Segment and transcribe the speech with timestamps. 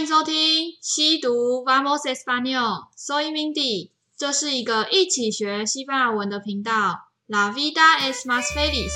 [0.00, 7.10] 欢迎收听西读 Vamos Español，Soy Mindy，这是一个一起学西班牙文的频道。
[7.26, 8.90] La vida es más feliz。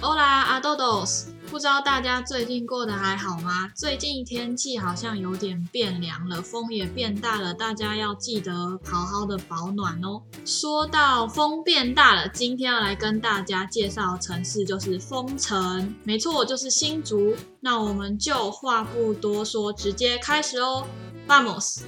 [0.00, 1.31] Hola a todos。
[1.52, 3.70] 不知道大家最近过得还好吗？
[3.74, 10.22] 最近天气好像有点变凉了，风也变大了，大家要记得好好的保暖哦。
[10.46, 17.36] 说到风变大了，今天要来跟大家介绍城市就是风城，没错，就是新竹。
[17.60, 20.86] 那我们就话不多说，直接开始哦
[21.28, 21.82] ，Vamos。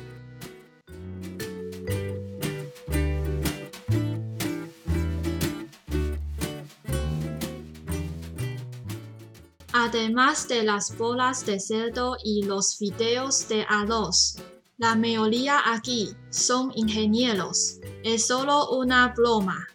[9.77, 14.37] Además de las bolas de cerdo y los fideos de arroz,
[14.78, 17.80] la mayoría aquí son ingenieros.
[18.05, 19.66] Es solo una broma,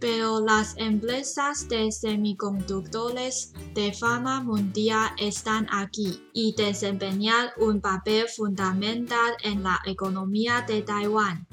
[0.00, 9.36] pero las empresas de semiconductores de fama mundial están aquí y desempeñan un papel fundamental
[9.44, 11.46] en la economía de Taiwán.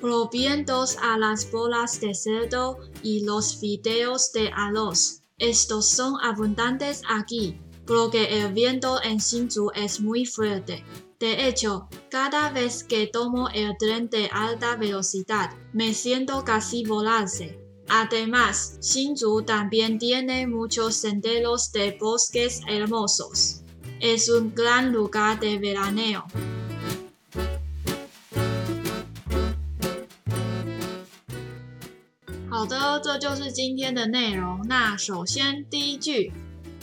[0.00, 5.23] Volviendo a las bolas de cerdo y los fideos de arroz.
[5.38, 10.84] Estos son abundantes aquí, porque el viento en Hsinchu es muy fuerte.
[11.18, 17.58] De hecho, cada vez que tomo el tren de alta velocidad, me siento casi volarse.
[17.88, 23.62] Además, Hsinchu también tiene muchos senderos de bosques hermosos.
[24.00, 26.26] Es un gran lugar de veraneo.
[32.98, 34.60] 这就是今天的内容。
[34.68, 36.32] 那首先第一句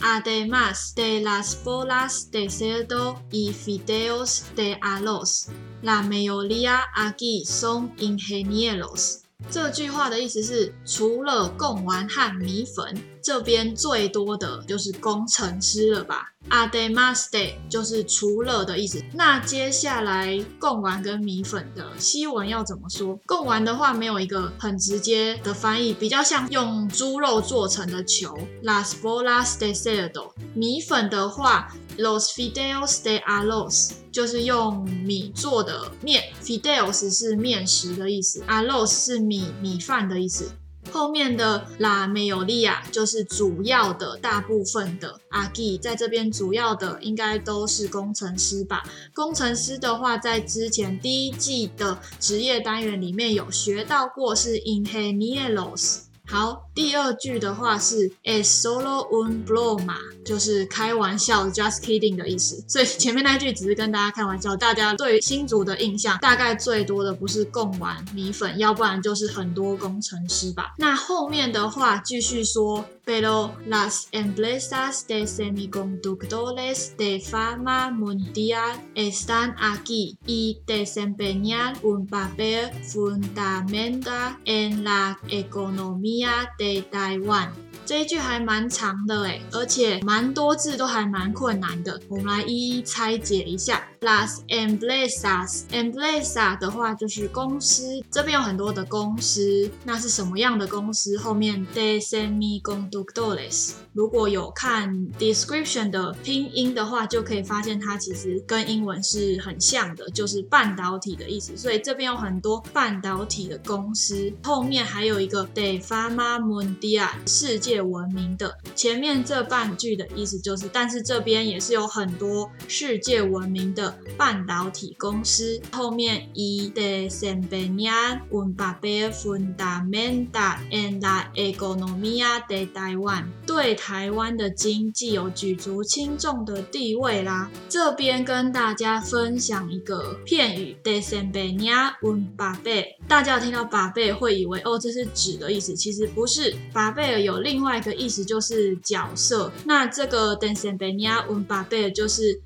[0.00, 5.48] ，ade mas de las bolas de cerdo y fideos de arroz,
[5.82, 9.20] la mayoría aquí son ingenieros。
[9.50, 19.02] 这句话的意思是，除了贡丸和米粉，这边最多的就是工程师了吧？Además de 就是除了的意思。
[19.14, 23.18] 那接下来贡丸跟米粉的西文要怎么说？
[23.26, 30.32] 贡丸的话没有一个很直接的翻译，比较像用猪肉做成的球，Las bolas de cerdo。
[30.54, 33.92] 米粉的话，Los fideos de arroz。
[34.12, 40.50] 就是用米做的面，fideos 是面食的意思，arroz 是米米饭的意思。
[40.92, 48.82] 后面的拉梅有利亚就是主要的大部分的阿基在这边主要的应该都是工程师吧？
[49.14, 56.00] 工程师的话，在之前第一季的职业单元里面有学到过，是 ingenieros。
[56.24, 62.64] 好，第二句的话是 es solo un broma，就是开玩笑，just kidding 的意思。
[62.66, 64.56] 所以前面那句只是跟大家开玩笑。
[64.56, 70.74] 大家对新竹的印象大概最多的不是贡丸米粉，要不然就是很多工程师吧。
[70.78, 84.84] 那后面的话继续说，pero las empresas de semiconductores de fama mundial están aquí y desempeñan un papel fundamental en
[84.84, 87.48] la economía de Taiwan，
[87.84, 93.82] 这一句还蛮长的诶，而且蛮多字都还蛮困难的，我们来一一拆解一下。
[94.02, 101.16] Las empresas，empresa 的话就是公司，这边有很多的公司，那是什么样的公司？
[101.16, 111.56] 后面 de semiconductores，如果有看 description 的拼音的话，就可以发现它其实跟英文是很像的，就是半导体的意思。
[111.56, 118.58] 所以这边有很多半导体的公司，后面还有一个 de fama mundial，世界闻名的。
[118.74, 123.91] 前面这半句的意思就是，但是这边也是有很多世界闻名的。
[124.16, 137.50] 半导体公司后面 y desempeñan un papel fundamental en la economía de Taiwan，对台湾的经济有举足轻重的地位啦。
[137.68, 146.54] 这边跟大家分享一个片语 desempeñar un papel，大家有听到 papel 会以为哦，这是纸的意思，其实不是。
[146.72, 152.40] papel 有另外一个意思就是角色，那这个 desempeñar un papel 就是。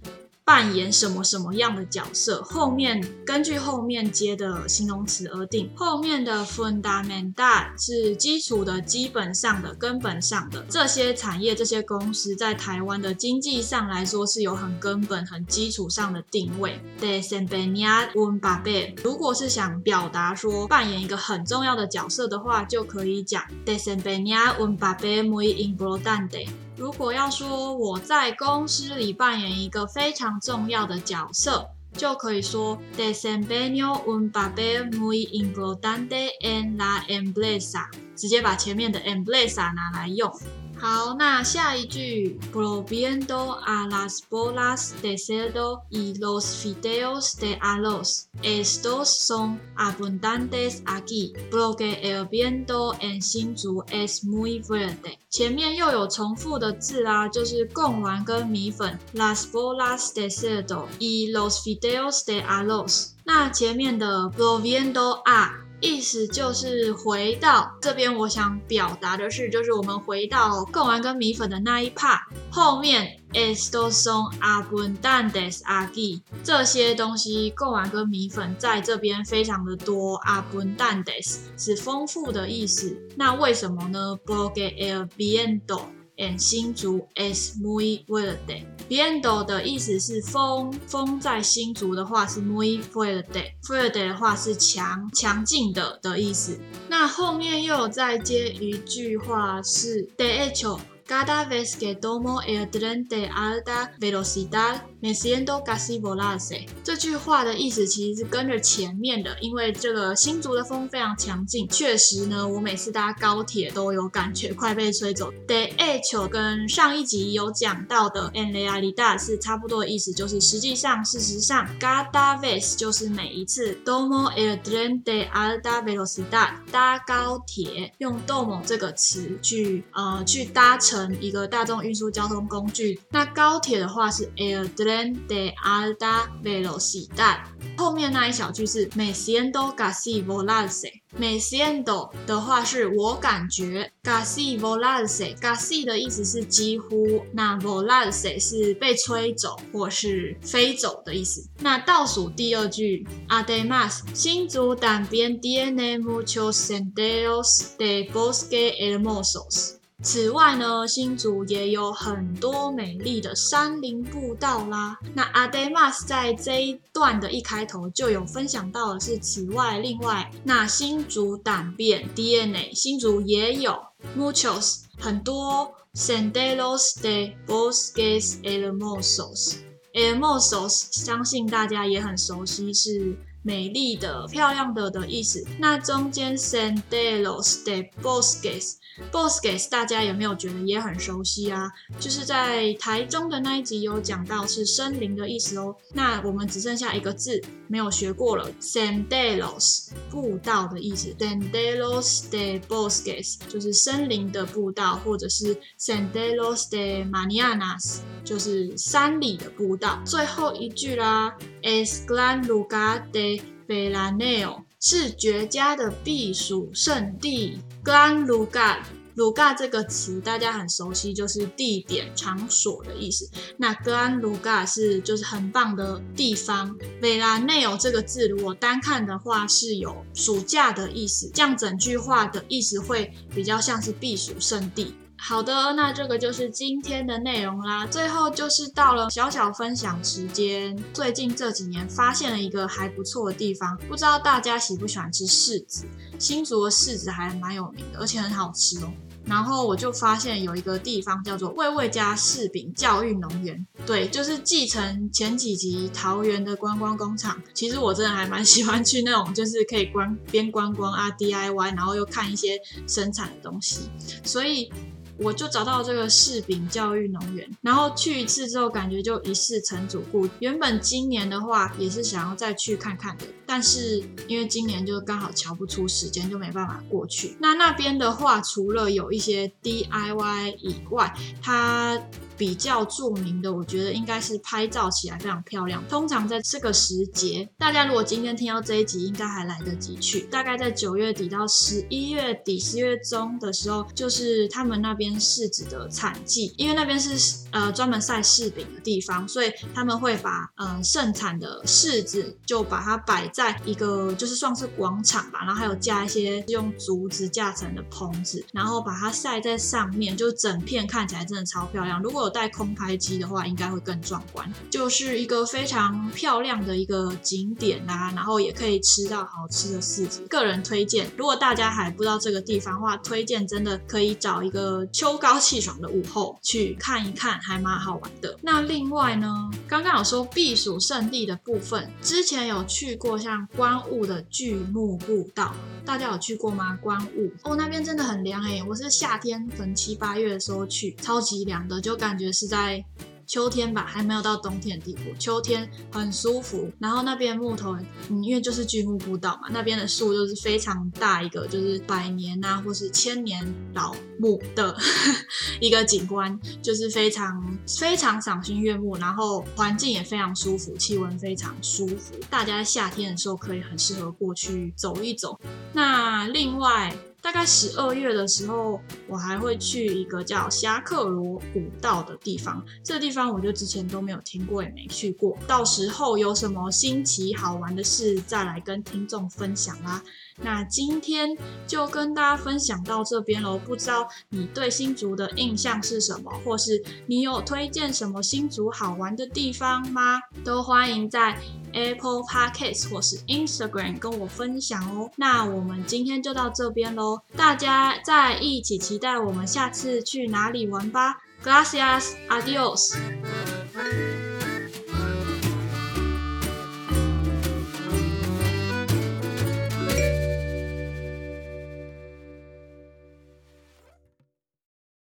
[0.46, 2.40] 扮演什么什么样的角色？
[2.44, 5.68] 后面根据后面接的形容词而定。
[5.74, 10.64] 后面的 fundamental 是基础的、基本上的、根本上的。
[10.70, 16.80] 这些产业、这些公司在台湾的经济上来说是有很根本、很基础上的定位。
[17.00, 26.46] desempeñar un papel，如果是想表达说扮演一个很重要的角色的话，就可以讲 desempeñar un papel muy importante。
[26.76, 40.30] 如果要说我在公司里扮演一个非常重要的角色，就可以说 Desempeño un papel muy importante en la empresa，直接把前面的 empresa 拿来用。
[40.78, 51.98] 好，那下一句，Volviendo a las bolas de cerdo y los fideos de arroz, estos son abundantes aquí, porque
[52.02, 55.18] el viento en 新竹 es muy fuerte。
[55.30, 63.12] 前面又有重复的字啊，就是贡丸跟米粉，las bolas de cerdo y los fideos de arroz。
[63.24, 72.20] 那前面的 Volviendo a 意思就是回到这边，我想表达的是，就是我们回到贡丸跟米粉的那一 part
[72.50, 82.96] 后面，esto son abundantes aquí 这些东西，贡丸跟米粉在这边非常的多，abundantes 是丰富的意思。
[83.16, 85.82] 那为什么呢？Porque el viento
[86.16, 88.64] en 新竹 es muy fuerte。
[88.88, 96.58] Viento 的意思是风，风在新竹的话是 muy fuerte，fuerte 的话是强、强劲的的意思。
[96.88, 100.78] 那后面又有再接一句话是 de hecho。
[101.08, 106.66] Cada vez que tomo el tren de alta velocidad, me siento casi volarse。
[106.82, 115.32] 这句话的意思其实是跟着前面的，因为这个新竹的风非常强劲，确实呢，我每次搭高铁都有感觉快被吹走。
[115.46, 121.66] De hecho，跟上一集有讲到的 en realidad 是差不多的意思，就是实际上、事实上。
[121.80, 131.16] Cada vez 就是每一次 domo el tren de alta velocidad 搭高铁，用 domo 这个词去呃去搭乘。
[131.20, 137.38] 一个大众运输交通工具，那高铁的话是 el tren de alta velocidad。
[137.76, 151.44] 后面那一小句是 me siento casi volarse，me siento 的话是我感觉 casi volarse，casi 的意思是几乎，那 volarse 是被吹走或是飞走的意思。
[151.58, 159.72] 那倒数第二句，además 新竹 también tiene muchos senderos de bosque hermosos。
[160.02, 164.98] 此外呢，新竹也有很多美丽的山林步道啦。
[165.14, 173.74] 那 además 在这一段的一开头就有分享到的是此外，另外，那新竹胆变 DNA，新竹也有
[174.16, 183.16] muchos 很多 senderos de bosques hermosos，hermosos 相信大家也很熟悉，是
[183.46, 185.46] 美丽的、漂亮的的意思。
[185.60, 188.74] 那中间 senderos de bosques
[189.12, 191.70] Bosques 大家有没有觉得也很熟悉啊？
[192.00, 195.76] 就是在台中的那一集有讲到是森林的意思哦。
[195.92, 197.38] 那我们只剩下一个字
[197.68, 210.00] 没有学过了，Senderos 步道的意思，Senderos de Bosques 就是森林的步道，或者是 Senderos de Mañanas 就是山里的步道。
[210.06, 211.36] 最后一句啦
[211.66, 217.58] ，Es gran lugar de veraneo 是绝佳的避暑胜地。
[217.82, 223.28] Gran lugar，lugar 这个词大家很熟悉，就是地点、场所的意思。
[223.58, 226.78] 那 Gran Luga 是就是很棒的地方。
[227.02, 234.94] Veraneo 这个字如果单看的话是有暑假的意思，这样整句话的意思会比较像是避暑胜地。
[235.18, 237.86] 好的，那这个就是今天的内容啦。
[237.86, 240.76] 最后就是到了小小分享时间。
[240.92, 245.84] 最近这几年发现了一个还不错的地方，不知道大家喜不喜欢吃柿子？
[246.18, 248.92] 新竹的柿子还蛮有名的，而且很好吃哦。
[249.24, 257.42] 然后我就发现有一个地方叫做味味家柿饼教育农园，对，就是继承前几集桃园的观光工厂。
[257.52, 263.90] 其实我真的还蛮喜欢去那种，就是可以观边观光啊 DIY，然后又看一些生产的东西，
[264.22, 264.70] 所以。
[265.18, 270.28] 我就找到这个柿饼教育农园，然后去一次之后，感觉就一试成主顾。
[270.40, 277.36] 原本今年的话也是想要再去看看的，但是因为今年就刚好瞧不出时间，就没办法过去。
[277.40, 281.98] 那那边的话，除了有一些 DIY 以外，它
[282.36, 285.82] 比较著名的，我觉得应该是拍照起来非常漂亮。
[285.88, 290.20] 通常在这个时节，大家如果今天听到这一集，应该还来得及去。
[290.22, 312.02] 大概在九月底到十一月底、十月中的时候，就是他们那边柿子的产季，因为那边是呃专门晒柿饼的地方，所以他们会把呃盛产的柿子就把它摆在一个就是算是广场吧，然后还有架一些用竹子架成的棚子，然后把它晒在上面，就整片看起来真的超漂亮。
[312.02, 314.52] 如果有带空拍机的话，应该会更壮观。
[314.68, 320.22] 就是一个非常漂亮的一个景点啊，然后也可以吃到好吃的柿子。
[320.28, 328.36] 个人推荐，如果大家还不知道这个地方的话，推荐真的可以找一个秋高气爽的午后去看一看，还蛮好玩的。
[328.42, 335.54] 那另外呢，刚刚有说避暑胜地的部分，之前有去过像关雾的巨木步道，
[335.84, 336.76] 大家有去过吗？
[336.82, 342.84] 关雾哦，那边真的很凉哎、我是夏天可能七八月的时候去，超级凉的，就感觉是在。
[343.28, 345.12] 秋天吧，还没有到冬天的地步。
[345.18, 347.76] 秋天很舒服，然后那边木头，
[348.08, 353.44] 嗯，因为就是巨木步道嘛，那边的树就是非常大一个，就是百年啊或是千年
[353.74, 354.76] 老木的
[355.60, 365.36] 一个景观，就是非常非常赏心悦目，然后环境也非常舒服，气温非常舒服，大家夏天的时候可以很适合过去走一走。
[365.72, 366.96] 那另外。
[367.22, 372.64] 大概十二月的时候，我还会去一个叫侠客罗古道的地方。
[372.84, 375.36] 这个地方我就之前都没有听过，也没去过。
[375.46, 380.02] 到时候有什么新奇好玩的事，再来跟听众分享啦。
[380.38, 381.30] 那今天
[381.66, 383.58] 就跟大家分享到这边喽。
[383.58, 390.20] 不知道你对新竹的印象是什么，或是你有推荐什么新竹好玩的地方吗？
[390.44, 391.40] 都欢迎在
[391.72, 395.10] Apple Podcast 或是 Instagram 跟我分享哦。
[395.16, 401.16] 那我们今天就到这边喽，大家再一起期待我们下次去哪里玩吧。
[401.44, 402.96] Gracias, adiós。